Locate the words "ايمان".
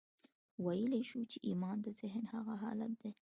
1.47-1.77